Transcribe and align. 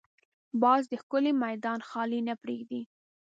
باز 0.61 0.83
د 0.91 0.93
ښکار 1.01 1.25
میدان 1.43 1.79
خالي 1.89 2.19
نه 2.27 2.33
پرېږدي 2.41 2.81